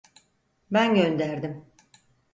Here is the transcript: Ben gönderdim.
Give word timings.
Ben 0.71 0.95
gönderdim. 0.95 1.65